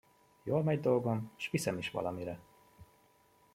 [0.43, 2.39] Jól megy dolgom, s viszem is valamire!